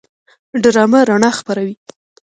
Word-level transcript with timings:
ډرامه 0.63 0.99
رڼا 1.09 1.31
خپروي 1.39 1.75